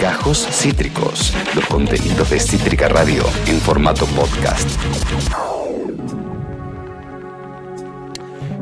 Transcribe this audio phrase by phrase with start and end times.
[0.00, 4.68] Gajos Cítricos, los contenidos de Cítrica Radio en formato podcast.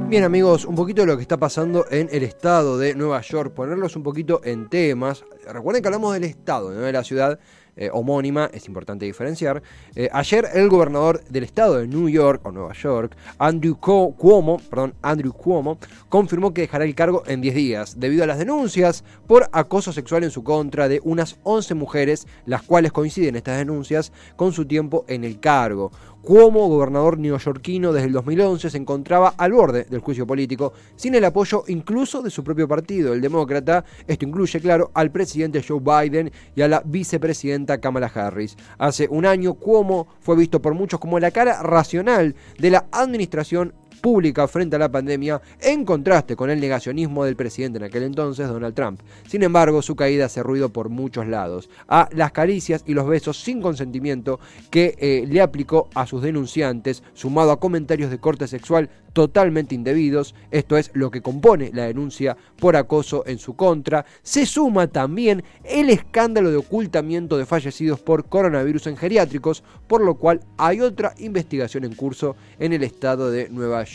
[0.09, 3.53] Bien amigos, un poquito de lo que está pasando en el estado de Nueva York,
[3.53, 5.25] ponerlos un poquito en temas.
[5.48, 7.41] Recuerden que hablamos del estado, no de la ciudad
[7.81, 9.63] eh, homónima, es importante diferenciar.
[9.96, 14.95] Eh, ayer el gobernador del estado de New York, o Nueva York, Andrew Cuomo, perdón,
[15.01, 15.78] Andrew Cuomo,
[16.10, 20.24] confirmó que dejará el cargo en 10 días, debido a las denuncias por acoso sexual
[20.24, 25.06] en su contra de unas 11 mujeres, las cuales coinciden estas denuncias con su tiempo
[25.08, 25.91] en el cargo.
[26.22, 31.24] Cuomo, gobernador neoyorquino desde el 2011, se encontraba al borde del juicio político, sin el
[31.24, 33.86] apoyo incluso de su propio partido, el demócrata.
[34.06, 38.56] Esto incluye, claro, al presidente Joe Biden y a la vicepresidenta Kamala Harris.
[38.79, 43.74] Hace un año, Cuomo fue visto por muchos como la cara racional de la administración
[44.00, 48.48] pública frente a la pandemia, en contraste con el negacionismo del presidente en aquel entonces,
[48.48, 49.00] Donald Trump.
[49.28, 51.68] Sin embargo, su caída hace ruido por muchos lados.
[51.88, 57.02] A las caricias y los besos sin consentimiento que eh, le aplicó a sus denunciantes,
[57.14, 62.36] sumado a comentarios de corte sexual totalmente indebidos, esto es lo que compone la denuncia
[62.58, 68.27] por acoso en su contra, se suma también el escándalo de ocultamiento de fallecidos por
[68.27, 73.48] coronavirus en geriátricos, por lo cual hay otra investigación en curso en el estado de
[73.48, 73.89] Nueva York.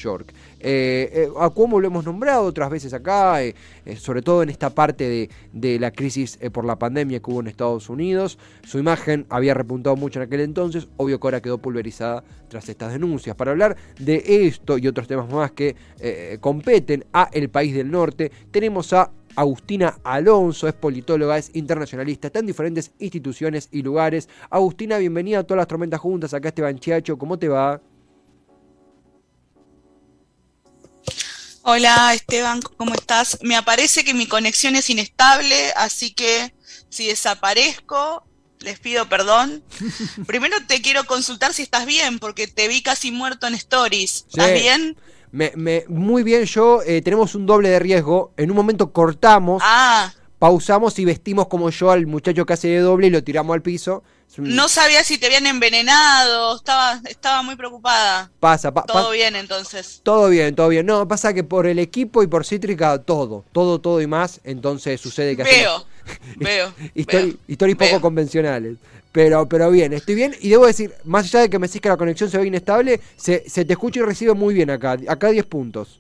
[0.60, 3.56] Eh, eh, a cómo lo hemos nombrado otras veces acá, eh,
[3.98, 7.90] sobre todo en esta parte de, la crisis por la pandemia que hubo en Estados
[7.90, 8.38] Unidos.
[8.64, 12.94] Su imagen había repuntado mucho en aquel entonces, obvio que ahora quedó pulverizada tras estas
[12.94, 13.36] denuncias.
[13.36, 15.76] Para hablar de esto y otros temas más que
[16.40, 22.40] competen a El País del Norte, tenemos a Agustina Alonso, es politóloga, es internacionalista, está
[22.40, 24.30] en diferentes instituciones y lugares.
[24.50, 27.82] Agustina, bienvenida a todas las tormentas juntas, acá Esteban Chiacho, ¿cómo te va?
[31.68, 33.40] Hola Esteban, ¿cómo estás?
[33.42, 36.54] Me aparece que mi conexión es inestable, así que
[36.90, 38.24] si desaparezco,
[38.60, 39.64] les pido perdón.
[40.28, 44.28] Primero te quiero consultar si estás bien, porque te vi casi muerto en Stories.
[44.30, 44.96] ¿Estás bien?
[45.32, 48.32] Me, muy bien, yo eh, tenemos un doble de riesgo.
[48.38, 50.14] En un momento cortamos, ah.
[50.38, 53.64] pausamos y vestimos como yo al muchacho que hace de doble y lo tiramos al
[53.64, 54.04] piso.
[54.38, 58.30] No sabía si te habían envenenado, estaba, estaba muy preocupada.
[58.40, 60.02] Pasa, Todo bien entonces.
[60.04, 60.86] Todo bien, todo bien.
[60.86, 65.00] No, pasa que por el equipo y por Cítrica, todo, todo, todo y más, entonces
[65.00, 65.86] sucede que Veo,
[66.36, 66.74] veo.
[66.94, 68.78] Historias poco convencionales.
[69.12, 70.36] Pero, pero bien, estoy bien.
[70.42, 73.00] Y debo decir, más allá de que me decís que la conexión se ve inestable,
[73.16, 74.98] se, se te escucha y recibe muy bien acá.
[75.08, 76.00] Acá 10 puntos.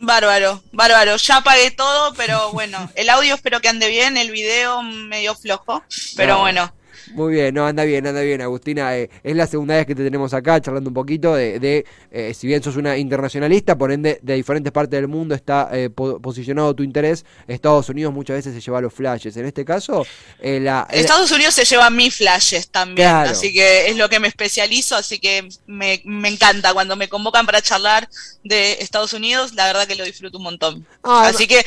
[0.00, 1.16] Bárbaro, bárbaro.
[1.16, 5.82] Ya apagué todo, pero bueno, el audio espero que ande bien, el video medio flojo,
[6.16, 6.72] pero bueno.
[7.12, 8.96] Muy bien, no, anda bien, anda bien, Agustina.
[8.96, 12.46] Eh, es la segunda vez que te tenemos acá charlando un poquito de, eh, si
[12.46, 16.82] bien sos una internacionalista, por ende de diferentes partes del mundo está eh, posicionado tu
[16.82, 17.24] interés.
[17.46, 19.36] Estados Unidos muchas veces se lleva los flashes.
[19.36, 20.06] En este caso,
[20.42, 24.96] la, Estados Unidos se lleva mis flashes también, así que es lo que me especializo,
[24.96, 28.08] así que me, me, encanta cuando me convocan para charlar
[28.42, 30.86] de Estados Unidos, la verdad que lo disfruto un montón.
[31.02, 31.64] Ah, así que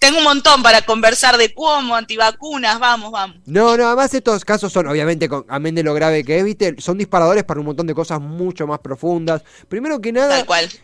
[0.00, 3.36] tengo un montón para conversar de cómo, antivacunas, vamos, vamos.
[3.44, 6.74] No, no, además estos casos son, obviamente, con, amén de lo grave que es, viste,
[6.78, 9.42] son disparadores para un montón de cosas mucho más profundas.
[9.68, 10.42] Primero que nada,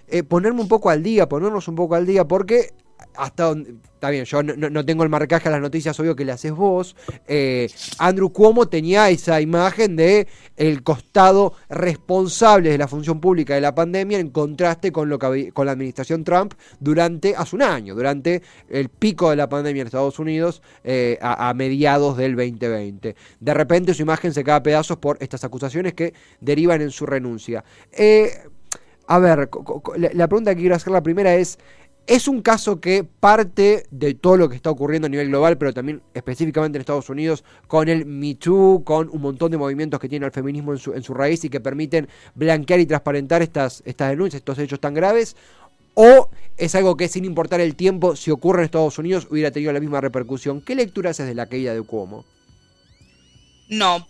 [0.08, 2.74] eh, ponerme un poco al día, ponernos un poco al día, porque
[3.16, 6.32] hasta donde, está bien, yo no, tengo el marcaje a las noticias, obvio que le
[6.32, 6.94] haces vos.
[7.26, 7.68] Eh,
[7.98, 13.74] Andrew Cuomo tenía esa imagen de el costado responsable de la función pública de la
[13.74, 18.42] pandemia en contraste con lo que con la administración Trump durante hace un año, durante
[18.68, 23.16] el pico de la pandemia en Estados Unidos eh, a, mediados del 2020.
[23.40, 27.06] De repente su imagen se cae a pedazos por estas acusaciones que derivan en su
[27.06, 27.64] renuncia.
[27.92, 28.30] Eh,
[29.08, 29.48] a ver,
[30.14, 31.58] la pregunta que quiero hacer la primera es,
[32.06, 35.72] es un caso que parte de todo lo que está ocurriendo a nivel global, pero
[35.72, 40.08] también específicamente en Estados Unidos, con el Me Too, con un montón de movimientos que
[40.08, 43.82] tiene el feminismo en su, en su raíz y que permiten blanquear y transparentar estas,
[43.84, 45.36] estas denuncias, estos hechos tan graves.
[45.94, 49.72] ¿O es algo que sin importar el tiempo, si ocurre en Estados Unidos, hubiera tenido
[49.72, 50.60] la misma repercusión?
[50.60, 52.24] ¿Qué lectura haces de la caída de Cuomo?
[53.68, 54.06] No,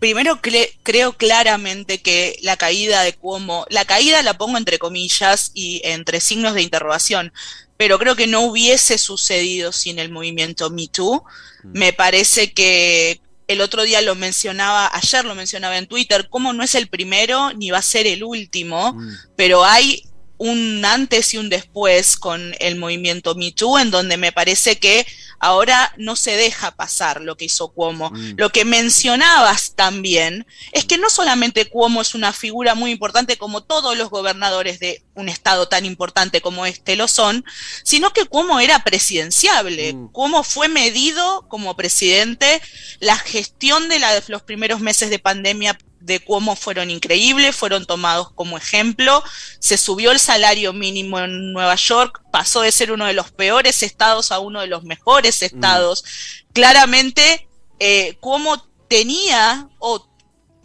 [0.00, 0.40] primero
[0.82, 6.20] creo claramente que la caída de Cuomo, la caída la pongo entre comillas y entre
[6.20, 7.32] signos de interrogación,
[7.76, 11.22] pero creo que no hubiese sucedido sin el movimiento Me Too.
[11.62, 11.78] Mm.
[11.78, 16.62] Me parece que el otro día lo mencionaba, ayer lo mencionaba en Twitter, como no
[16.62, 19.14] es el primero ni va a ser el último, mm.
[19.36, 20.04] pero hay
[20.40, 25.06] un antes y un después con el movimiento Me Too, en donde me parece que
[25.38, 28.10] ahora no se deja pasar lo que hizo Cuomo.
[28.10, 28.36] Mm.
[28.38, 33.62] Lo que mencionabas también es que no solamente Cuomo es una figura muy importante como
[33.62, 37.44] todos los gobernadores de un estado tan importante como este lo son,
[37.84, 39.92] sino que Cuomo era presidenciable.
[39.92, 40.08] Mm.
[40.08, 42.62] Cuomo fue medido como presidente.
[42.98, 48.32] La gestión de, la, los primeros meses de pandemia de cómo fueron increíbles, fueron tomados
[48.32, 49.22] como ejemplo.
[49.58, 53.82] Se subió el salario mínimo en Nueva York, pasó de ser uno de los peores
[53.82, 55.44] estados a uno de los mejores mm.
[55.44, 56.04] estados.
[56.52, 57.48] Claramente,
[57.78, 60.06] eh, cómo tenía o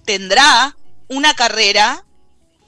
[0.05, 0.75] tendrá
[1.07, 2.05] una carrera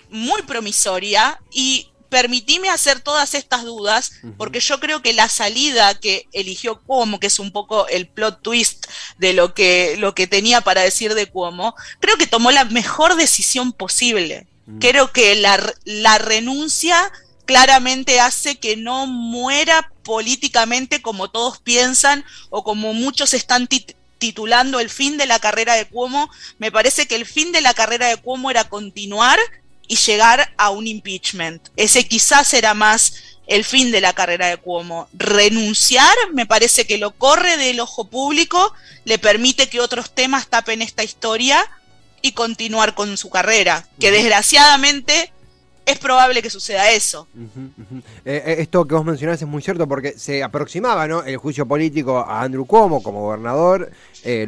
[0.10, 6.28] muy promisoria y permitime hacer todas estas dudas, porque yo creo que la salida que
[6.32, 8.88] eligió Cuomo, que es un poco el plot twist
[9.18, 13.16] de lo que, lo que tenía para decir de Cuomo, creo que tomó la mejor
[13.16, 14.48] decisión posible.
[14.82, 17.10] Creo que la, la renuncia
[17.46, 23.70] claramente hace que no muera políticamente como todos piensan o como muchos están
[24.18, 26.30] titulando el fin de la carrera de Cuomo.
[26.60, 29.40] Me parece que el fin de la carrera de Cuomo era continuar
[29.88, 31.70] y llegar a un impeachment.
[31.76, 33.14] Ese quizás era más
[33.48, 35.08] el fin de la carrera de Cuomo.
[35.14, 38.74] Renunciar me parece que lo corre del ojo público,
[39.06, 41.66] le permite que otros temas tapen esta historia
[42.22, 45.32] y continuar con su carrera, que desgraciadamente
[45.88, 47.28] es probable que suceda eso.
[48.26, 51.24] Eh, eh, esto que vos mencionás es muy cierto porque se aproximaba ¿no?
[51.24, 53.90] el juicio político a Andrew Cuomo como gobernador,
[54.24, 54.46] eh,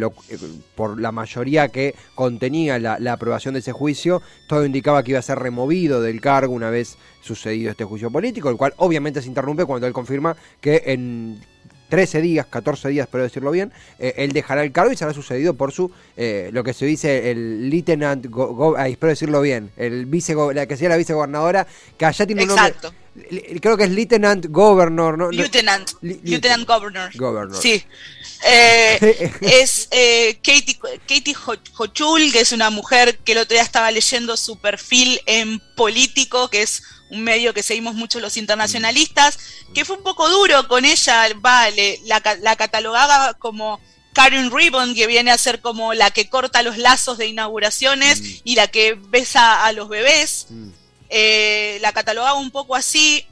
[0.75, 5.19] por la mayoría que contenía la, la, aprobación de ese juicio, todo indicaba que iba
[5.19, 9.30] a ser removido del cargo una vez sucedido este juicio político, el cual obviamente se
[9.30, 11.41] interrumpe cuando él confirma que en
[11.89, 15.56] 13 días, 14 días, espero decirlo bien, eh, él dejará el cargo y será sucedido
[15.56, 20.65] por su, eh, lo que se dice, el lieutenant, espero decirlo bien, el vice, la
[20.65, 22.74] que sea la vicegobernadora, que allá tiene un nombre...
[23.62, 25.32] Creo que es Lieutenant Governor, ¿no?
[25.32, 27.12] Lieutenant, Lieutenant Governor.
[27.16, 27.62] Governor.
[27.62, 27.84] Sí.
[28.46, 29.90] Eh, es
[30.42, 31.36] Katie, Katie
[31.78, 36.50] Hochul, que es una mujer que el otro día estaba leyendo su perfil en político,
[36.50, 39.38] que es un medio que seguimos mucho los internacionalistas,
[39.74, 43.80] que fue un poco duro con ella, vale, la, la catalogaba como
[44.14, 48.26] Karen Ribbon, que viene a ser como la que corta los lazos de inauguraciones mm.
[48.44, 50.48] y la que besa a los bebés.
[50.50, 50.70] Mm.
[51.10, 53.26] Eh, la catalogaba un poco así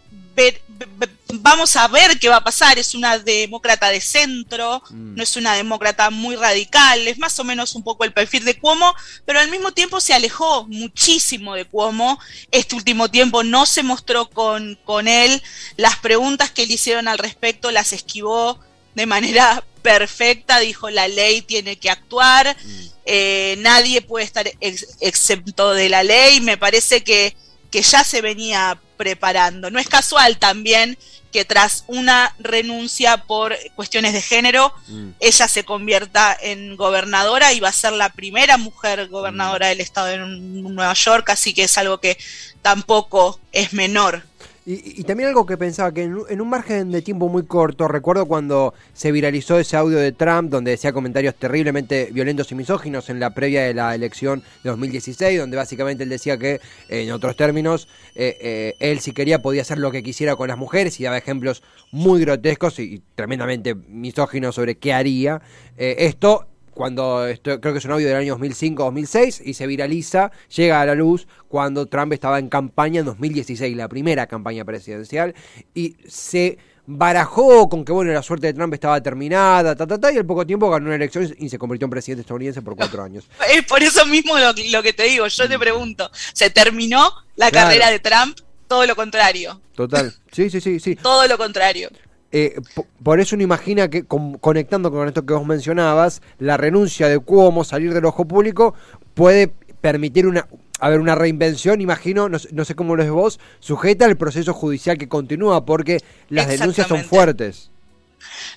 [1.33, 2.77] vamos a ver qué va a pasar.
[2.77, 5.15] Es una demócrata de centro, mm.
[5.15, 8.57] no es una demócrata muy radical, es más o menos un poco el perfil de
[8.57, 8.93] Cuomo,
[9.25, 12.19] pero al mismo tiempo se alejó muchísimo de Cuomo.
[12.51, 15.41] Este último tiempo no se mostró con, con él.
[15.75, 18.59] Las preguntas que le hicieron al respecto las esquivó
[18.95, 22.85] de manera perfecta, dijo la ley tiene que actuar, mm.
[23.05, 26.41] eh, nadie puede estar exento de la ley.
[26.41, 27.35] Me parece que
[27.71, 29.69] que ya se venía preparando.
[29.69, 30.97] No es casual también
[31.31, 35.09] que tras una renuncia por cuestiones de género, mm.
[35.19, 39.69] ella se convierta en gobernadora y va a ser la primera mujer gobernadora mm.
[39.69, 42.17] del estado de Nueva York, así que es algo que
[42.61, 44.23] tampoco es menor.
[44.69, 48.73] Y, también algo que pensaba, que en, un margen de tiempo muy corto, recuerdo cuando
[48.91, 53.29] se viralizó ese audio de Trump donde decía comentarios terriblemente violentos y misóginos en la
[53.29, 56.59] previa de la elección de 2016, donde básicamente él decía que,
[56.89, 60.57] en otros términos, eh, eh, él si quería podía hacer lo que quisiera con las
[60.57, 65.41] mujeres y daba ejemplos muy grotescos y, tremendamente misóginos sobre qué haría.
[65.77, 66.45] Eh, esto
[66.77, 70.85] cuando esto, creo que es un audio del año 2005-2006 y se viraliza, llega a
[70.85, 75.33] la luz cuando Trump estaba en campaña en 2016, la primera campaña presidencial,
[75.73, 80.11] y se barajó con que bueno, la suerte de Trump estaba terminada, ta, ta, ta,
[80.11, 83.03] y al poco tiempo ganó una elección y se convirtió en presidente estadounidense por cuatro
[83.03, 83.25] años.
[83.51, 87.89] Es por eso mismo lo, que te digo, yo te pregunto, ¿se terminó la carrera
[87.89, 88.37] de Trump?
[88.67, 89.61] Todo lo contrario.
[89.75, 90.95] Total, sí, sí, sí, sí.
[90.95, 91.89] Todo lo contrario.
[92.31, 92.59] Eh,
[93.03, 97.63] por eso uno imagina que, conectando con esto que vos mencionabas, la renuncia de Cuomo,
[97.63, 98.73] salir del ojo público,
[99.13, 99.47] puede
[99.81, 100.47] permitir una,
[100.81, 105.65] una reinvención, imagino, no, sé cómo lo es vos, sujeta al proceso judicial que continúa,
[105.65, 107.71] porque las denuncias son fuertes.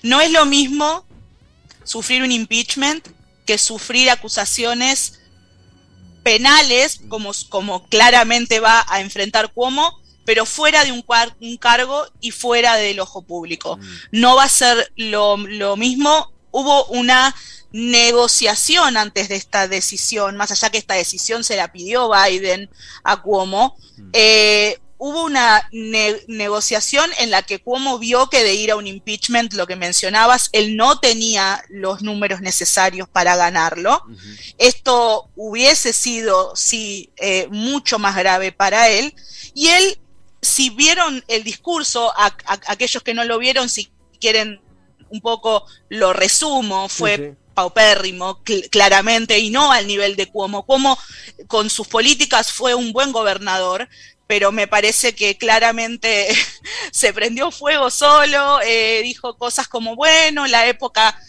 [0.03, 1.05] No es lo mismo
[1.83, 3.07] sufrir un impeachment
[3.45, 5.21] que sufrir acusaciones
[6.23, 10.00] penales, como, como claramente va a enfrentar Cuomo,
[10.31, 11.03] pero fuera de un,
[11.41, 13.75] un cargo y fuera del ojo público.
[13.75, 13.81] Mm.
[14.11, 15.35] No va a ser lo,
[15.75, 16.31] mismo.
[16.51, 17.35] Hubo una
[17.73, 22.69] negociación antes de esta decisión, más allá que esta decisión se la pidió Biden
[23.03, 23.75] a Cuomo.
[23.97, 24.09] Mm.
[24.13, 25.67] Eh, hubo una
[26.27, 30.47] negociación en la que Cuomo vio que de ir a un impeachment, lo que mencionabas,
[30.53, 34.01] él no tenía los números necesarios para ganarlo.
[34.57, 39.13] Esto hubiese sido, sí, eh, mucho más grave para él.
[39.53, 39.99] Y él
[40.41, 42.11] si vieron el discurso,
[42.67, 44.59] aquellos que no lo vieron, si quieren
[45.09, 50.63] un poco lo resumo, fue paupérrimo, claramente, y no al nivel de Cuomo.
[50.63, 50.97] Cuomo
[51.47, 53.87] con sus políticas fue un buen gobernador,
[54.25, 56.29] pero me parece que claramente
[56.91, 61.19] se prendió fuego solo, eh, dijo cosas como, bueno, la época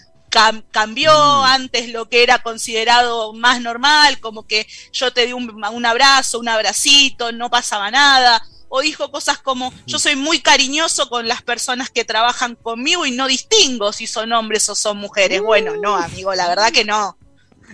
[0.71, 1.45] cambió mm.
[1.45, 6.39] antes lo que era considerado más normal, como que yo te di un, un abrazo,
[6.39, 8.43] un abracito, no pasaba nada
[8.75, 13.11] o dijo cosas como yo soy muy cariñoso con las personas que trabajan conmigo y
[13.11, 15.43] no distingo si son hombres o son mujeres.
[15.43, 17.19] Bueno, no, amigo, la verdad que no.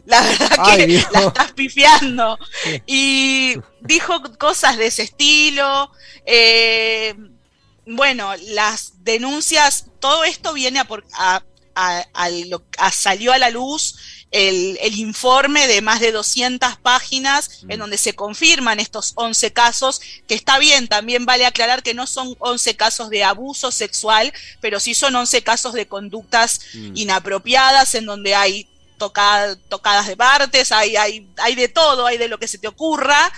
[0.07, 2.37] La verdad que la estás pifiando.
[2.85, 5.93] Y dijo cosas de ese estilo.
[6.27, 7.15] Eh,
[7.87, 11.43] bueno, las denuncias, todo esto viene a, a,
[12.13, 17.81] a, salió a la luz el, informe de más de 200 páginas en mm.
[17.81, 22.37] donde se confirman estos 11 casos, que está bien, también vale aclarar que no son
[22.39, 26.97] 11 casos de abuso sexual, pero sí son 11 casos de conductas mm.
[26.97, 28.69] inapropiadas en donde hay
[28.99, 33.33] tocadas de partes, hay, hay, hay de todo, hay de lo que se te ocurra.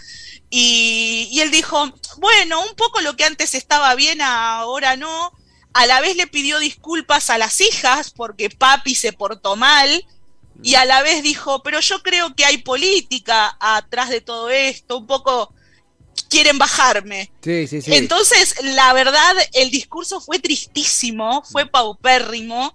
[0.49, 5.33] Y, y él dijo, bueno, un poco lo que antes estaba bien, ahora no.
[5.73, 10.05] A la vez le pidió disculpas a las hijas porque papi se portó mal,
[10.63, 14.99] y a la vez dijo, pero yo creo que hay política atrás de todo esto,
[14.99, 15.53] un poco
[16.29, 17.31] quieren bajarme.
[17.43, 17.95] Sí, sí, sí.
[17.95, 22.75] Entonces, la verdad, el discurso fue tristísimo, fue paupérrimo.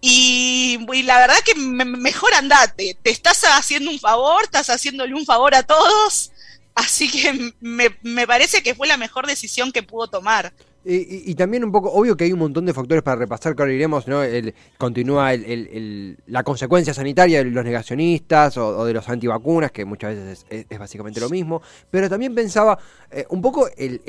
[0.00, 5.54] Y, la verdad que mejor andate, te estás haciendo un favor, estás haciéndole un favor
[5.54, 6.30] a todos,
[6.74, 10.52] así que me, me parece que fue la mejor decisión que pudo tomar.
[10.88, 13.72] Y, también un poco, obvio que hay un montón de factores para repasar que ahora
[13.72, 14.22] iremos, ¿no?
[14.22, 20.14] El, continúa el, la consecuencia sanitaria de los negacionistas o, de los antivacunas, que muchas
[20.14, 22.78] veces es, básicamente lo mismo, pero también pensaba
[23.10, 24.00] eh, un poco el,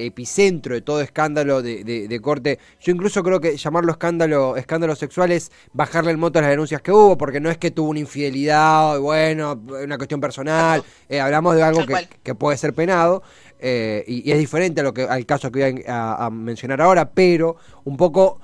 [0.00, 5.52] epicentro de todo escándalo de, corte, yo incluso creo que llamarlo escándalo, escándalo sexual es
[5.72, 8.98] bajarle el moto a las denuncias que hubo, porque no es que tuvo una infidelidad,
[8.98, 13.22] bueno, una cuestión personal, eh, hablamos de algo que, que puede ser penado.
[13.58, 17.56] Eh, y, es diferente a lo que, al caso que voy a, mencionar ahora, pero
[17.84, 18.40] un poco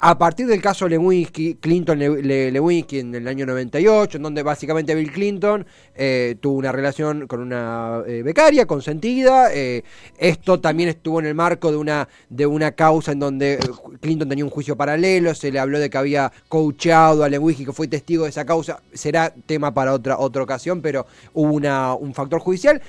[0.00, 5.10] a partir del caso Lewinsky, Clinton Lewinsky en el año 98, en donde básicamente Bill
[5.10, 9.50] Clinton eh, tuvo una relación con una eh, becaria consentida.
[9.52, 13.58] esto también estuvo en el marco de una, de una causa en donde
[14.00, 17.72] Clinton tenía un juicio paralelo, se le habló de que había coachado a Lewinsky, que
[17.72, 18.82] fue testigo de esa causa.
[18.92, 22.82] Será tema para otra, otra ocasión, pero hubo una, un factor judicial.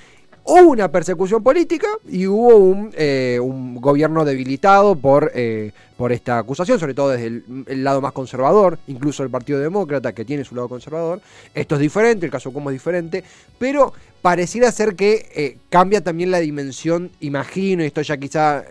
[0.47, 6.37] Hubo una persecución política y hubo un, eh, un gobierno debilitado por, eh, por esta
[6.37, 10.53] acusación, sobre todo desde el, lado más conservador, incluso el Partido Demócrata, que tiene su
[10.53, 11.19] lado conservador.
[11.55, 13.23] Esto es diferente, el caso como es diferente,
[13.57, 13.91] pero
[14.25, 18.65] pareciera ser que eh, cambia también la dimensión, imagino, y esto ya quizá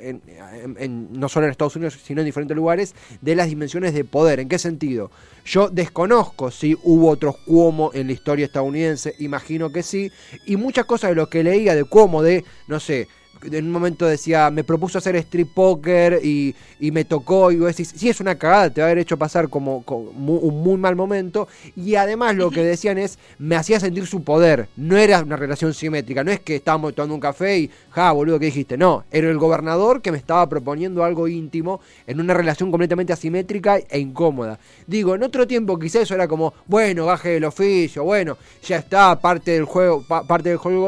[0.88, 4.40] no solo en Estados Unidos, sino en diferentes lugares, de las dimensiones de poder.
[4.40, 5.12] ¿En qué sentido?
[5.44, 10.10] Yo desconozco si hubo otros Cuomo en la historia estadounidense, imagino que sí,
[10.44, 13.06] y muchas cosas de lo que leía de Cuomo, de, no sé,
[13.50, 17.92] en un momento decía, me propuso hacer strip poker y, me tocó, y vos decís,
[17.96, 21.48] sí, es una cagada, te va a haber hecho pasar como, un muy mal momento.
[21.76, 25.74] Y además lo que decían es, me hacía sentir su poder, no era una relación
[25.74, 28.76] simétrica, no es que estábamos tomando un café y, ja, boludo, ¿qué dijiste?
[28.76, 33.78] No, era el gobernador que me estaba proponiendo algo íntimo en una relación completamente asimétrica
[33.78, 34.58] e incómoda.
[34.86, 39.18] Digo, en otro tiempo quizás eso era como, bueno, baje el oficio, bueno, ya está,
[39.20, 40.84] parte del juego, parte del juego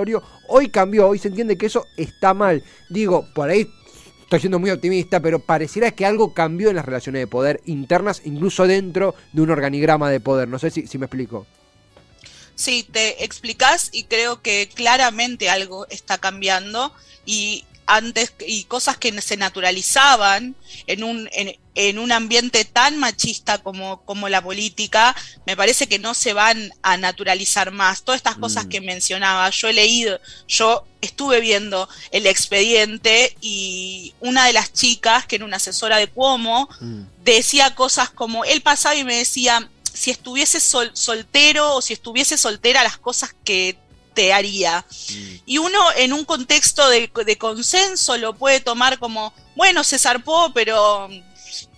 [0.49, 2.63] Hoy cambió, hoy se entiende que eso está mal.
[2.89, 3.69] Digo, por ahí
[4.23, 8.23] estoy siendo muy optimista, pero pareciera que algo cambió en las relaciones de poder internas,
[8.25, 10.49] incluso dentro de un organigrama de poder.
[10.49, 11.47] No sé si, si me explico.
[12.55, 16.93] Sí, te explicas y creo que claramente algo está cambiando
[17.27, 24.03] y antes y cosas que se naturalizaban en un, en, un ambiente tan machista como,
[24.03, 25.15] como la política,
[25.47, 28.03] me parece que no se van a naturalizar más.
[28.03, 28.69] Todas estas cosas mm.
[28.69, 35.27] que mencionaba, yo he leído, yo estuve viendo el expediente y una de las chicas,
[35.27, 37.03] que era una asesora de Cuomo, mm.
[37.25, 42.83] decía cosas como, él pasaba y me decía, si estuviese soltero o si estuviese soltera,
[42.83, 43.79] las cosas que
[44.17, 44.85] te haría.
[44.89, 45.35] Mm.
[45.47, 51.09] Y uno en un contexto de, consenso lo puede tomar como, bueno, se zarpó, pero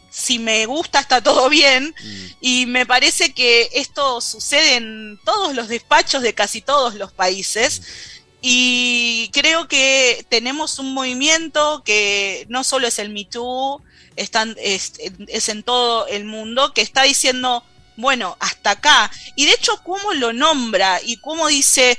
[0.09, 1.95] si me gusta está todo bien.
[2.03, 2.27] Mm.
[2.41, 7.81] Y me parece que esto sucede en todos los despachos de casi todos los países.
[7.81, 8.19] Mm.
[8.41, 13.83] Y creo que tenemos un movimiento que no solo es el Me Too,
[14.15, 14.93] es,
[15.27, 17.65] es en todo el mundo, que está diciendo,
[17.97, 19.11] bueno, hasta acá.
[19.35, 21.99] Y de hecho, cómo lo nombra y cómo dice,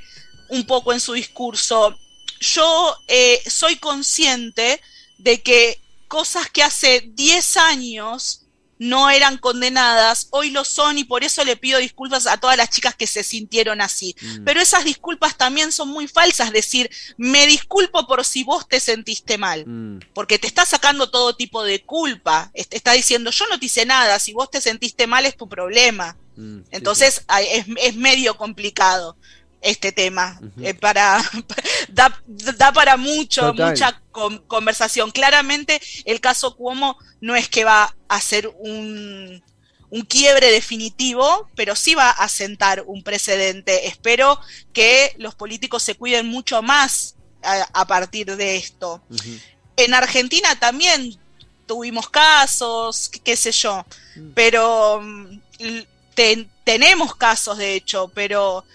[0.50, 1.98] un poco en su discurso,
[2.40, 4.82] yo eh, soy consciente
[5.18, 8.46] de que cosas que hace 10 años
[8.80, 12.70] no eran condenadas, hoy lo son y por eso le pido disculpas a todas las
[12.70, 14.16] chicas que se sintieron así.
[14.22, 14.46] Mm.
[14.46, 19.38] Pero esas disculpas también son muy falsas, decir, me disculpo por si vos te sentiste
[19.38, 20.00] mal, mm.
[20.14, 24.18] porque te está sacando todo tipo de culpa, está diciendo, yo no te hice nada,
[24.18, 26.18] si vos te sentiste mal es tu problema.
[26.38, 27.26] Mm, Entonces
[27.78, 29.18] Es, medio complicado
[29.62, 30.40] este tema.
[30.62, 31.22] Eh, para,
[31.90, 34.02] da, para mucho, mucha
[34.48, 35.12] conversación.
[35.12, 39.44] Claramente el caso Cuomo no es que va a ser un,
[39.90, 43.88] un quiebre definitivo, pero sí va a sentar un precedente.
[43.88, 44.40] Espero
[44.74, 49.02] que los políticos se cuiden mucho más a, partir de esto.
[49.78, 51.18] En Argentina también
[51.66, 53.86] tuvimos casos, qué sé yo,
[54.16, 54.32] mm.
[54.34, 55.40] pero mm,
[56.64, 58.66] tenemos casos de hecho, pero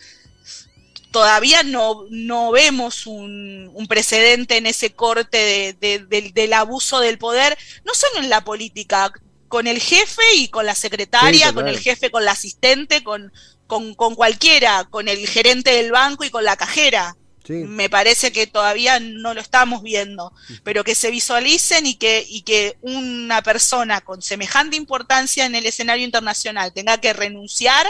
[1.15, 8.19] todavía no, no vemos un, precedente en ese corte del abuso del poder, no solo
[8.19, 9.13] en la política,
[9.47, 13.33] con el jefe y con la secretaria, con el jefe, con la asistente, con,
[13.69, 17.17] con, cualquiera, con el gerente del banco y con la cajera.
[17.49, 20.33] Me parece que todavía no lo estamos viendo,
[20.65, 25.67] pero que se visualicen y que, y que una persona con semejante importancia en el
[25.67, 27.87] escenario internacional tenga que renunciar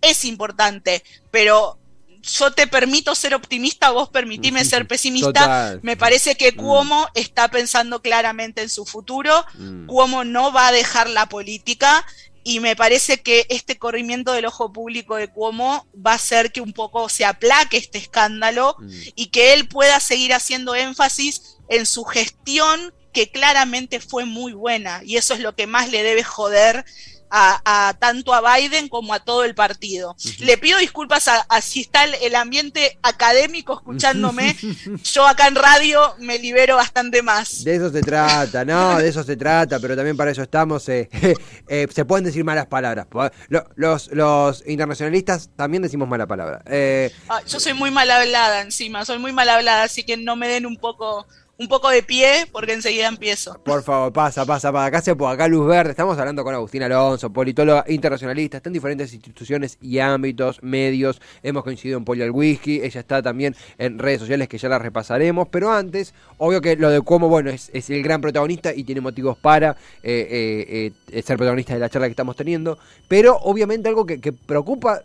[0.00, 1.78] es importante, pero
[2.22, 5.78] yo te permito ser optimista, vos permitime ser pesimista.
[5.82, 6.56] Me parece que mm.
[6.56, 9.44] Cuomo está pensando claramente en su futuro.
[9.54, 9.86] Mm.
[9.86, 12.06] Cuomo no va a dejar la política
[12.44, 16.60] y me parece que este corrimiento del ojo público de Cuomo va a hacer que
[16.60, 18.90] un poco se aplaque este escándalo mm.
[19.16, 25.02] y que él pueda seguir haciendo énfasis en su gestión que claramente fue muy buena
[25.04, 26.84] y eso es lo que más le debe joder
[27.32, 30.14] a, tanto a Biden como a todo el partido.
[30.40, 34.56] Le pido disculpas a, si está el, ambiente académico escuchándome.
[35.04, 37.64] Yo acá en radio me libero bastante más.
[37.64, 40.88] De eso se trata, no, de eso se trata, pero también para eso estamos.
[40.88, 41.08] Eh,
[41.68, 43.06] eh, se pueden decir malas palabras.
[43.76, 46.62] Los, los internacionalistas también decimos mala palabra.
[46.66, 50.36] Eh, ah, yo soy muy mal hablada encima, soy muy mal hablada, así que no
[50.36, 51.26] me den un poco
[51.58, 53.58] un poco de pie porque enseguida empiezo.
[53.62, 55.90] Por favor, pasa, pasa, para acá se acá Luz Verde.
[55.90, 61.20] Estamos hablando con Agustín Alonso, politóloga internacionalista, está en diferentes instituciones y ámbitos, medios.
[61.42, 64.78] Hemos coincidido en Poli al Whisky, ella está también en redes sociales que ya la
[64.78, 65.48] repasaremos.
[65.48, 69.36] Pero antes, obvio que lo de cómo, bueno, es, el gran protagonista y tiene motivos
[69.36, 72.78] para eh, eh, eh, ser protagonista de la charla que estamos teniendo.
[73.08, 75.02] Pero obviamente algo que, que preocupa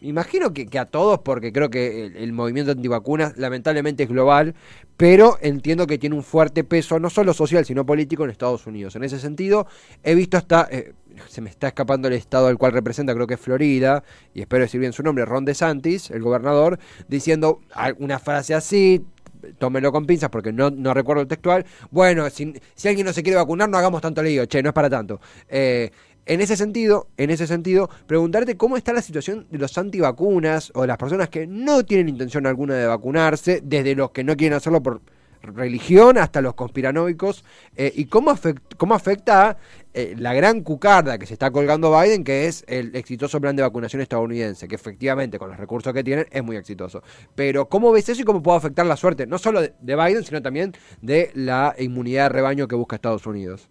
[0.00, 4.54] imagino que, a todos, porque creo que el, movimiento antivacunas lamentablemente es global,
[4.96, 8.96] pero entiendo que tiene un fuerte peso, no solo social, sino político en Estados Unidos.
[8.96, 9.66] En ese sentido,
[10.02, 10.92] he visto hasta, eh,
[11.28, 14.02] se me está escapando el estado al cual representa, creo que es Florida,
[14.34, 17.60] y espero decir bien su nombre, Ron DeSantis, el gobernador, diciendo
[17.98, 19.04] una frase así,
[19.58, 21.64] tómelo con pinzas porque no, no recuerdo el textual.
[21.90, 24.74] Bueno, si, si, alguien no se quiere vacunar, no hagamos tanto lío, che, no es
[24.74, 25.20] para tanto.
[25.48, 25.90] Eh,
[26.28, 30.82] en ese sentido, en ese sentido, preguntarte cómo está la situación de los antivacunas o
[30.82, 34.56] de las personas que no tienen intención alguna de vacunarse, desde los que no quieren
[34.56, 35.00] hacerlo por
[35.40, 37.44] religión hasta los conspiranoicos,
[37.76, 38.38] eh, y cómo,
[38.76, 39.56] cómo afecta
[39.94, 43.62] eh, la gran cucarda que se está colgando Biden, que es el exitoso plan de
[43.62, 47.02] vacunación estadounidense, que efectivamente con los recursos que tienen es muy exitoso.
[47.34, 50.42] Pero ¿cómo ves eso y cómo puede afectar la suerte, no solo de Biden, sino
[50.42, 53.70] también de la inmunidad de rebaño que busca Estados Unidos?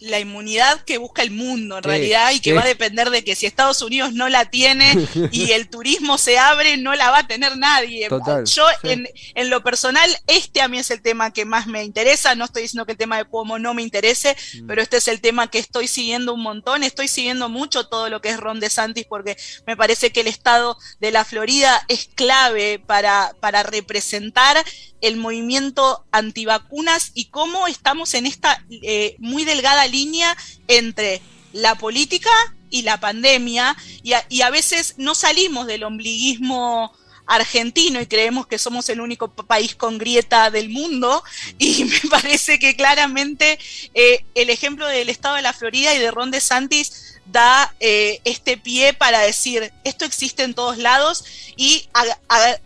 [0.00, 3.34] La inmunidad que busca el mundo en realidad y que va a depender de que
[3.34, 4.96] si Estados Unidos no la tiene
[5.32, 8.08] y el turismo se abre, no la va a tener nadie.
[8.44, 12.34] Yo en, en, lo personal, este a mí es el tema que más me interesa,
[12.34, 14.66] no estoy diciendo que el tema de cómo no me interese, mm.
[14.66, 18.20] pero este es el tema que estoy siguiendo un montón, estoy siguiendo mucho todo lo
[18.20, 22.78] que es Ron DeSantis porque me parece que el estado de la Florida es clave
[22.78, 24.56] para, para representar
[25.00, 30.36] el movimiento antivacunas y cómo estamos en esta eh, muy delgada línea
[30.68, 31.20] entre
[31.52, 32.30] la política
[32.70, 36.92] y la pandemia y a, veces no salimos del ombliguismo
[37.26, 41.22] argentino y creemos que somos el único país con grieta del mundo
[41.58, 43.58] y me parece que claramente
[43.94, 48.56] eh, el ejemplo del estado de la Florida y de Ron DeSantis da eh, este
[48.56, 51.24] pie para decir esto existe en todos lados
[51.56, 51.88] y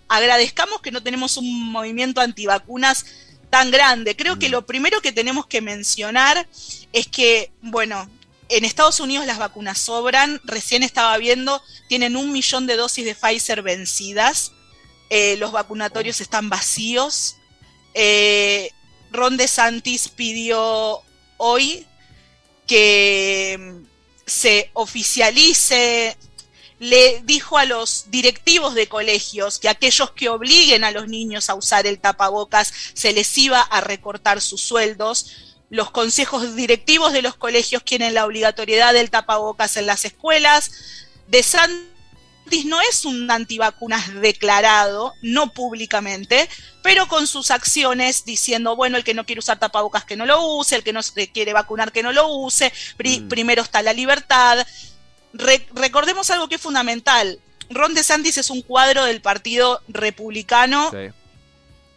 [0.09, 3.05] agradezcamos que no tenemos un movimiento antivacunas
[3.53, 4.17] tan grande.
[4.17, 4.53] Creo que mm.
[4.53, 6.49] lo primero que tenemos que mencionar
[6.95, 8.09] es que, bueno,
[8.49, 13.15] en Estados Unidos las vacunas sobran, recién estaba viendo, tienen un millón de dosis de
[13.15, 14.53] Pfizer vencidas,
[15.11, 16.23] eh, los vacunatorios oh.
[16.23, 17.37] están vacíos.
[17.93, 18.71] Eh,
[19.11, 21.03] Ron DeSantis pidió
[21.37, 21.87] hoy
[22.67, 23.83] que
[24.25, 26.17] se oficialice
[26.83, 31.55] le dijo a los directivos de colegios que aquellos que obliguen a los niños a
[31.55, 35.61] usar el tapabocas se les iba a recortar sus sueldos.
[35.71, 40.73] Los consejos directivos de los colegios quieren la obligatoriedad del tapabocas en las escuelas.
[41.29, 46.49] De Santis no es un antivacunas declarado, no públicamente,
[46.83, 50.45] pero con sus acciones diciendo, bueno, el que no quiere usar tapabocas que no lo
[50.57, 53.29] use, el que no se quiere vacunar que no lo use, mm.
[53.29, 54.67] primero está la libertad
[55.33, 57.39] recordemos algo que es fundamental.
[57.71, 60.91] Ron DeSantis es un cuadro del Partido Republicano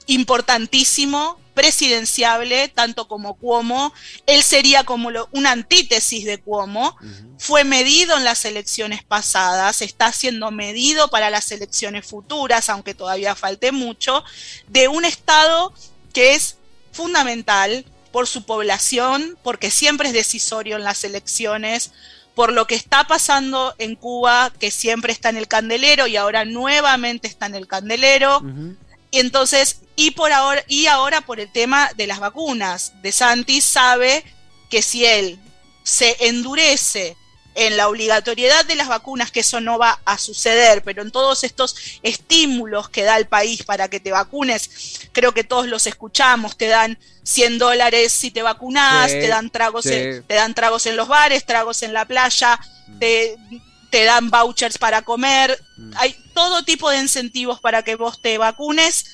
[0.08, 3.94] importantísimo, presidenciable, tanto como Cuomo.
[4.28, 6.96] Él sería como una antítesis de Cuomo.
[7.38, 13.36] Fue medido en las elecciones pasadas, está siendo medido para las elecciones futuras, aunque todavía
[13.36, 14.24] falte mucho,
[14.68, 15.74] de un Estado
[16.14, 16.58] que es
[16.92, 21.92] fundamental por su población, porque siempre es decisorio en las elecciones,
[22.36, 26.46] por lo que está pasando en Cuba, que siempre está en el candelero y ahora
[26.46, 28.42] nuevamente está en el candelero.
[29.10, 32.94] Y entonces, y por ahora, y ahora por el tema de las vacunas.
[33.02, 34.24] De Santis sabe
[34.70, 35.40] que si él
[35.84, 37.16] se endurece
[37.56, 41.46] en la obligatoriedad de las vacunas, que eso no va a suceder, pero en todos
[41.46, 46.58] estos estímulos que da el país para que te vacunes, creo que todos los escuchamos,
[46.58, 50.98] te dan 100 dólares si te vacunas, te dan tragos, en, te dan tragos en
[50.98, 53.00] los bares, tragos en la playa, mm.
[53.00, 53.38] te,
[53.90, 55.94] te, dan vouchers para comer, mm.
[55.96, 59.06] hay todo tipo de incentivos para que vos te vacunes,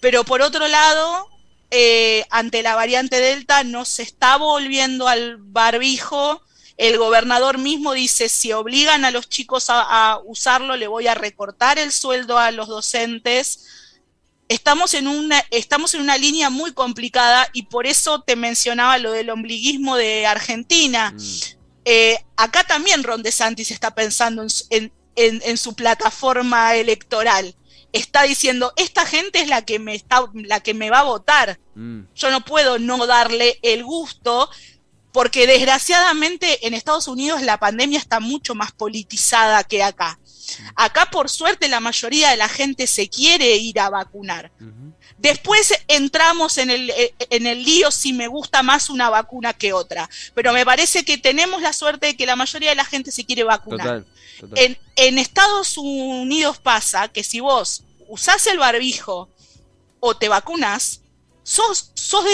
[0.00, 1.28] pero por otro lado,
[1.70, 6.42] eh, ante la variante Delta no se está volviendo al barbijo,
[6.80, 11.78] el gobernador mismo dice, si obligan a los chicos a, usarlo, le voy a recortar
[11.78, 13.66] el sueldo a los docentes.
[14.48, 19.12] Estamos en, una, estamos en una línea muy complicada y por eso te mencionaba lo
[19.12, 21.10] del ombliguismo de Argentina.
[21.10, 21.18] Mm.
[21.84, 27.54] Eh, acá también Ron DeSantis está pensando en, su plataforma electoral
[27.92, 31.58] está diciendo, esta gente es la que me, está, la que me va a votar.
[31.74, 32.04] Mm.
[32.14, 34.48] Yo no puedo no darle el gusto
[35.12, 40.18] porque desgraciadamente en Estados Unidos la pandemia está mucho más politizada que acá.
[40.74, 44.50] Acá, por suerte, la mayoría de la gente se quiere ir a vacunar.
[45.18, 49.72] Después entramos en el, eh, en el lío si me gusta más una vacuna que
[49.72, 50.08] otra.
[50.34, 53.24] Pero me parece que tenemos la suerte de que la mayoría de la gente se
[53.24, 54.04] quiere vacunar.
[54.56, 59.28] En, en, Estados Unidos pasa que si vos usás el barbijo
[60.00, 61.02] o te vacunas,
[61.42, 62.24] sos, sos,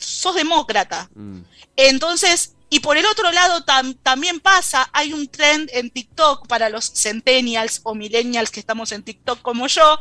[0.00, 1.10] sos, demócrata.
[1.14, 1.40] Mm.
[1.78, 3.64] Entonces, y por el otro lado
[4.02, 9.04] también pasa, hay un trend en TikTok para los centennials o millennials que estamos en
[9.04, 10.00] TikTok como yo,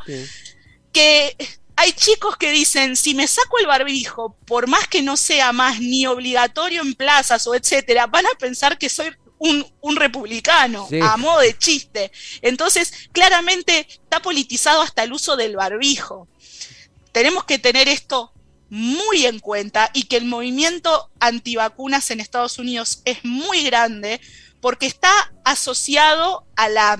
[0.91, 1.37] que
[1.75, 5.79] hay chicos que dicen, si me saco el barbijo, por más que no sea más
[5.79, 11.41] ni obligatorio en plazas o etcétera, van a pensar que soy un, republicano, a modo
[11.41, 12.11] de chiste.
[12.41, 16.27] Entonces, claramente está politizado hasta el uso del barbijo.
[17.11, 18.33] Tenemos que tener esto
[18.69, 24.19] muy en cuenta y que el movimiento antivacunas en Estados Unidos es muy grande
[24.61, 25.11] porque está
[25.45, 26.99] asociado a la,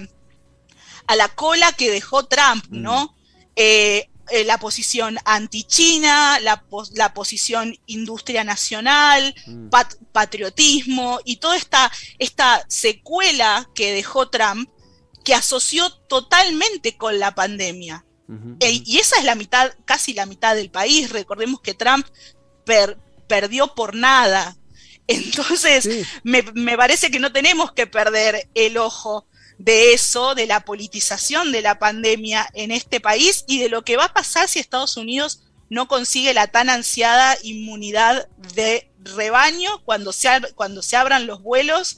[1.07, 2.81] a la cola que dejó Trump, mm.
[2.81, 3.15] ¿no?
[3.55, 6.63] Eh, eh, la posición anti-China, la,
[6.95, 9.69] la, posición industria nacional, mm.
[10.11, 14.69] patriotismo y toda esta, esta secuela que dejó Trump
[15.23, 18.05] que asoció totalmente con la pandemia.
[18.59, 21.09] Eh, y esa es la mitad, casi la mitad del país.
[21.11, 22.05] Recordemos que Trump
[23.27, 24.57] perdió por nada.
[25.07, 25.87] Entonces,
[26.23, 26.43] me,
[26.77, 29.25] parece que no tenemos que perder el ojo
[29.57, 33.97] de eso, de la politización de la pandemia en este país y de lo que
[33.97, 40.13] va a pasar si Estados Unidos no consigue la tan ansiada inmunidad de rebaño cuando
[40.13, 41.97] se, cuando se abran los vuelos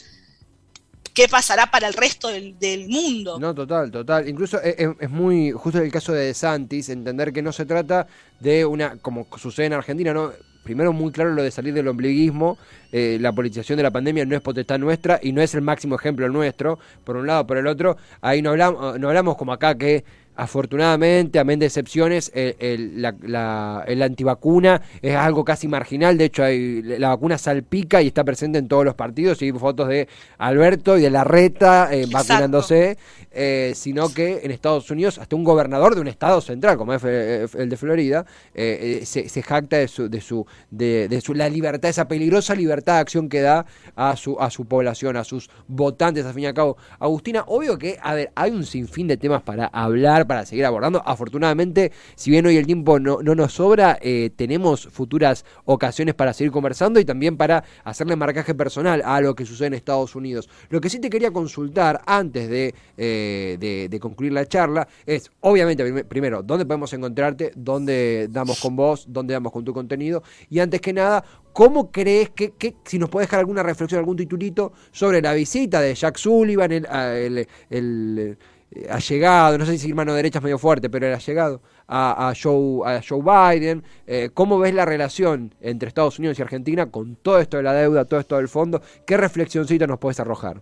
[1.19, 3.37] qué pasará para el resto del, mundo.
[3.39, 4.29] No, total, total.
[4.29, 8.07] Incluso es, muy, justo el caso de Santis, entender que no se trata
[8.39, 10.31] de una, como sucede en Argentina, ¿no?
[10.63, 12.57] Primero muy claro lo de salir del ombliguismo,
[12.93, 15.95] eh, la politización de la pandemia no es potestad nuestra y no es el máximo
[15.95, 19.77] ejemplo nuestro, por un lado, por el otro, ahí no hablamos, no hablamos como acá
[19.77, 20.05] que
[20.39, 26.17] afortunadamente, amén de excepciones, el, la, antivacuna es algo casi marginal.
[26.17, 29.41] De hecho, hay, la vacuna salpica y está presente en todos los partidos.
[29.41, 32.97] Y fotos de Alberto y de la reta eh, vacunándose.
[33.31, 37.03] eh, sino que en Estados Unidos hasta un gobernador de un estado central, como es
[37.03, 38.25] el de Florida,
[38.55, 42.99] eh, se, jacta de su, de su, de, su, la libertad, esa peligrosa libertad de
[42.99, 46.53] acción que da a su, a su población, a sus votantes, al fin y al
[46.53, 46.77] cabo.
[46.99, 51.01] Agustina, obvio que, a ver, hay un sinfín de temas para hablar, para seguir abordando.
[51.03, 53.99] Afortunadamente, si bien hoy el tiempo no, no nos sobra,
[54.35, 59.45] tenemos futuras ocasiones para seguir conversando y también para hacerle marcaje personal a lo que
[59.45, 60.49] sucede en Estados Unidos.
[60.69, 66.03] Lo que sí te quería consultar antes de, eh, de, concluir la charla es, obviamente,
[66.03, 70.79] primero, dónde podemos encontrarte, dónde damos con vos, dónde damos con tu contenido y antes
[70.79, 72.53] que nada, ¿Cómo crees que,
[72.85, 78.37] si nos puedes dejar alguna reflexión, algún titulito sobre la visita de Jack Sullivan, el,
[78.71, 82.33] eh, allegado, no sé si mano derecha es medio fuerte, pero el allegado a, a,
[82.35, 83.83] Joe, a Joe Biden.
[84.05, 87.73] Eh, ¿Cómo ves la relación entre Estados Unidos y Argentina con todo esto de la
[87.73, 88.81] deuda, todo esto del fondo?
[89.05, 90.61] ¿Qué reflexioncita nos puedes arrojar?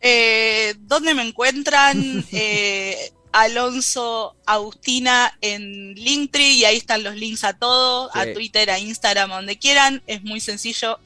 [0.00, 2.24] Eh, ¿Dónde me encuentran?
[2.32, 8.78] Eh, Alonso Agustina en Linktree y ahí están los links a todo, a Twitter, a
[8.78, 10.02] Instagram, donde quieran.
[10.06, 10.98] Es muy sencillo,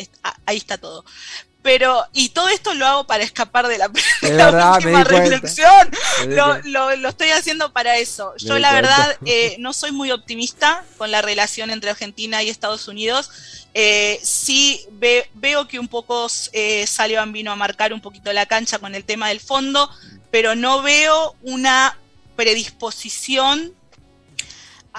[0.45, 1.05] ahí está todo
[1.67, 3.89] pero y todo esto lo hago para escapar de la,
[4.77, 5.91] última reflexión.
[6.29, 8.35] Lo, estoy haciendo para eso.
[8.37, 12.87] Yo la verdad eh, no soy muy optimista con la relación entre Argentina y Estados
[12.87, 13.33] Unidos.
[13.75, 14.87] Eh, sí
[15.35, 19.03] veo que un poco eh, Sullivan vino a marcar un poquito la cancha con el
[19.03, 19.91] tema del fondo
[20.31, 21.99] pero no veo una
[22.37, 23.73] predisposición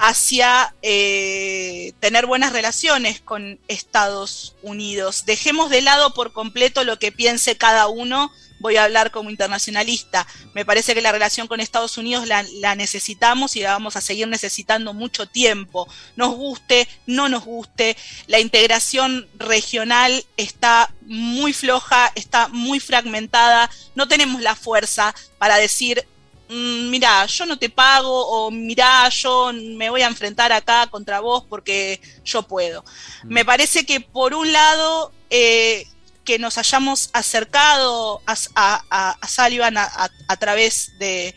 [0.00, 5.24] hacia eh, tener buenas relaciones con Estados Unidos.
[5.26, 8.30] Dejemos de lado por completo lo que piense cada uno.
[8.60, 10.24] Voy a hablar como internacionalista.
[10.54, 14.00] Me parece que la relación con Estados Unidos la, la, necesitamos y la vamos a
[14.00, 15.88] seguir necesitando mucho tiempo.
[16.14, 17.96] Nos guste, no nos guste.
[18.28, 23.68] La integración regional está muy floja, está muy fragmentada.
[23.96, 26.06] No tenemos la fuerza para decir
[26.48, 31.20] Mm, mira, yo no te pago o mira, yo me voy a enfrentar acá contra
[31.20, 32.84] vos porque yo puedo.
[33.24, 33.32] Mm.
[33.32, 35.86] Me parece que por un lado eh,
[36.24, 41.34] que nos hayamos acercado a, a, a Sullivan a, través de,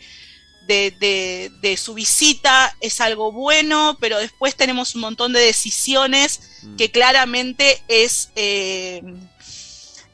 [0.66, 6.76] de, su visita es algo bueno, pero después tenemos un montón de decisiones mm.
[6.76, 8.30] que claramente es...
[8.36, 9.02] Eh,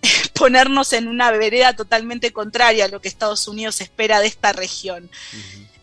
[0.35, 5.11] ponernos en una vereda totalmente contraria a lo que Estados Unidos espera de esta región.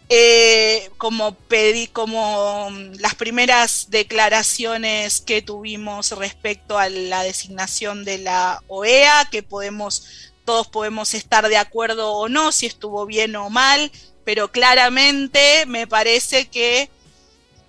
[0.08, 8.62] Eh, como pedí, como las primeras declaraciones que tuvimos respecto a la designación de la
[8.67, 13.91] OEA, que podemos, todos podemos estar de acuerdo o no, si estuvo bien o mal,
[14.23, 16.91] pero claramente me parece que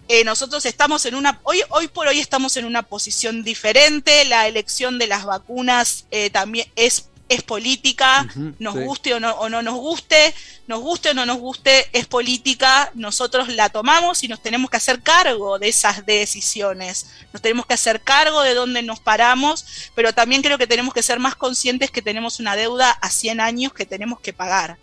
[0.08, 4.46] eh, nosotros estamos en una, hoy, hoy por hoy estamos en una posición diferente, la
[4.46, 8.28] elección de las vacunas eh, también es, es política,
[8.60, 10.32] nos guste o no, o no nos guste,
[10.68, 14.76] nos guste o no nos guste, es política, nosotros la tomamos y nos tenemos que
[14.76, 20.12] hacer cargo de esas decisiones, nos tenemos que hacer cargo de dónde nos paramos, pero
[20.12, 23.72] también creo que tenemos que ser más conscientes que tenemos una deuda a 100 años
[23.72, 24.78] que tenemos que pagar.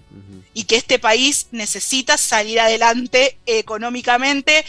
[0.56, 4.64] Y que este país necesita salir adelante económicamente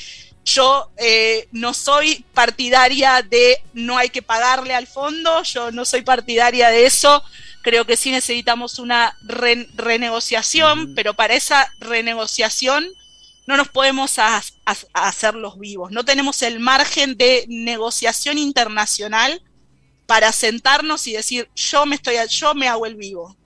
[0.44, 6.02] yo eh, no soy partidaria de no hay que pagarle al fondo, yo no soy
[6.02, 7.22] partidaria de eso.
[7.62, 12.86] Creo que sí necesitamos una renegociación, pero para esa renegociación
[13.46, 14.16] no nos podemos
[14.92, 15.90] hacer los vivos.
[15.90, 19.42] No tenemos el margen de negociación internacional
[20.06, 23.36] para sentarnos y decir yo me estoy yo me hago el vivo.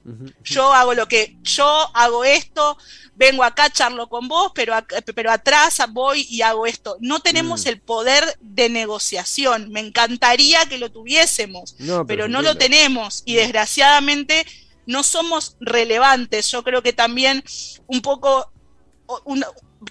[0.42, 2.78] Yo hago lo que yo hago esto
[3.14, 4.72] vengo acá charlo con vos pero
[5.14, 6.96] pero atrás voy y hago esto.
[7.00, 7.68] No tenemos mm.
[7.68, 9.70] el poder de negociación.
[9.70, 13.22] Me encantaría que lo tuviésemos pero, no lo tenemos.
[13.24, 14.46] Y desgraciadamente
[14.86, 16.50] no somos relevantes.
[16.50, 17.44] Yo creo que también
[17.86, 18.50] un poco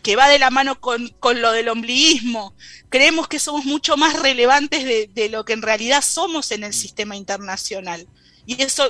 [0.04, 2.54] que va de la mano con, lo del ombliguismo.
[2.89, 7.15] Creemos que somos mucho más relevantes de, lo que en realidad somos en el sistema
[7.15, 8.08] internacional.
[8.45, 8.89] Y eso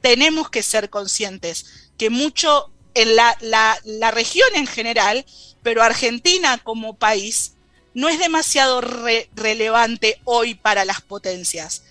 [0.00, 5.26] tenemos que ser conscientes, que mucho en la, la, región en general,
[5.62, 7.54] pero Argentina como país,
[7.94, 8.82] no es demasiado
[9.34, 11.82] relevante hoy para las potencias.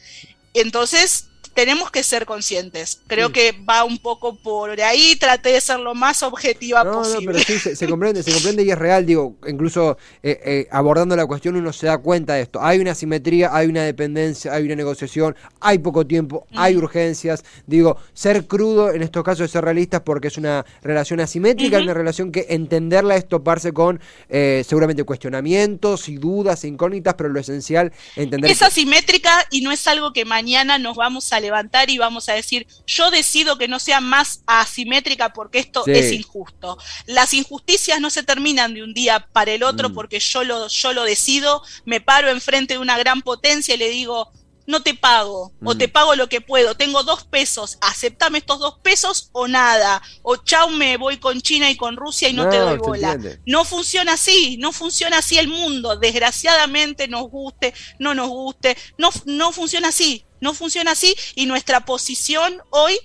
[0.53, 1.24] Entonces,
[1.55, 3.01] tenemos que ser conscientes.
[3.07, 7.25] Creo que va un poco por ahí, traté de ser lo más objetiva posible.
[7.25, 11.15] No, pero sí, se, comprende, se comprende y es real, digo, incluso eh, eh, abordando
[11.15, 12.61] la cuestión uno se da cuenta de esto.
[12.61, 17.45] Hay una simetría, hay una dependencia, hay una negociación, hay poco tiempo, hay urgencias.
[17.65, 21.93] Digo, ser crudo en estos casos es ser realistas porque es una relación asimétrica, una
[21.93, 27.39] relación que entenderla es toparse con eh, seguramente cuestionamientos y dudas e incógnitas, pero lo
[27.39, 28.51] esencial, entender...
[28.51, 32.33] Es asimétrica y no es algo que mañana nos vamos a levantar y vamos a
[32.33, 36.77] decir, yo decido que no sea más asimétrica porque esto es injusto.
[37.05, 39.93] Las injusticias no se terminan de un día para el otro mm.
[39.93, 43.89] porque yo lo, yo lo decido, me paro enfrente de una gran potencia y le
[43.89, 44.31] digo,
[44.67, 45.91] no te pago, o te mm.
[45.91, 50.69] pago lo que puedo, tengo dos pesos, aceptame estos dos pesos o nada, o chau
[50.69, 53.17] me voy con China y con Rusia y no, te doy bola.
[53.45, 59.09] No funciona así, no funciona así el mundo, desgraciadamente nos guste, no nos guste, no,
[59.25, 62.97] no funciona así, no funciona así y nuestra posición hoy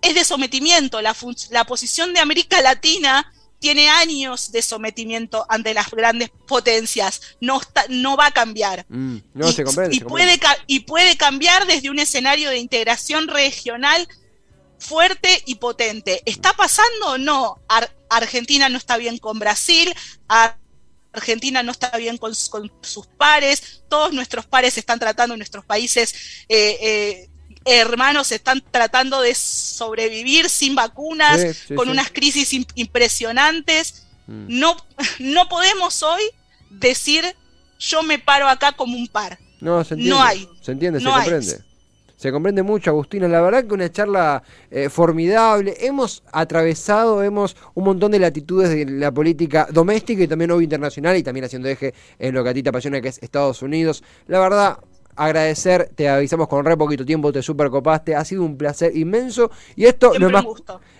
[0.00, 1.14] es de sometimiento, la,
[1.50, 3.30] la posición de América Latina
[3.60, 8.84] tiene años de sometimiento ante las grandes potencias, no, no va a cambiar.
[8.88, 14.08] Mm, no, se comprende, y, Puede, y puede cambiar desde un escenario de integración regional
[14.80, 16.22] fuerte y potente.
[16.26, 17.60] ¿Está pasando o no?
[18.10, 19.94] Argentina no está bien con Brasil,
[21.12, 26.14] Argentina no está bien con, sus pares, todos nuestros pares están tratando nuestros países
[26.48, 27.28] eh, eh,
[27.64, 31.40] hermanos están tratando de sobrevivir sin vacunas,
[31.74, 34.06] con unas crisis impresionantes.
[34.26, 34.46] Mm.
[34.48, 34.76] No,
[35.18, 36.22] no podemos hoy
[36.70, 37.36] decir
[37.78, 39.38] yo me paro acá como un par.
[39.60, 40.14] No, se entiende.
[40.14, 40.48] No hay.
[40.60, 41.60] Se entiende, se comprende.
[42.22, 43.26] Se comprende mucho, Agustina.
[43.26, 45.74] La verdad que una charla eh, formidable.
[45.80, 51.16] Hemos atravesado, hemos un montón de latitudes de la política doméstica y también hoy internacional
[51.16, 54.04] y también haciendo eje en lo que a ti te apasiona, que es Estados Unidos.
[54.28, 54.78] La verdad,
[55.16, 59.86] agradecer, te avisamos con re poquito tiempo, te supercopaste, ha sido un placer inmenso y
[59.86, 60.44] esto no más,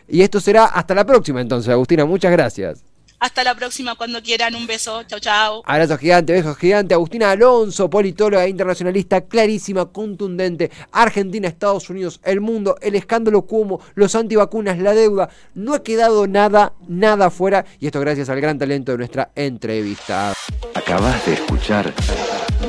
[0.09, 2.92] y esto será hasta la próxima entonces, Agustina, muchas gracias.
[3.23, 5.63] Hasta la próxima cuando quieran, un beso, chao chao.
[5.65, 12.75] Abrazo gigante, besos gigante, Agustina Alonso, politóloga internacionalista, clarísima, contundente, Argentina, Estados Unidos, el mundo,
[12.83, 18.01] el escándalo como los antivacunas, la deuda, no ha quedado nada, nada fuera y esto
[18.01, 20.35] gracias al gran talento de nuestra entrevista.
[20.75, 21.95] Acabas de escuchar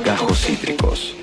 [0.05, 1.15] Gajos Cítricos.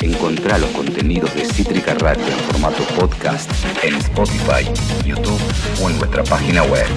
[0.00, 3.48] Encontrá los contenidos de Cítrica Radio en formato podcast
[3.84, 4.68] en Spotify,
[5.06, 5.40] YouTube
[5.80, 6.88] o en nuestra página web.